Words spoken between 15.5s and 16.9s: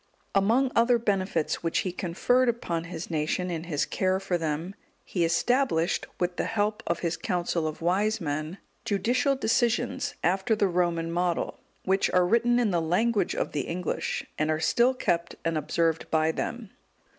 observed by them.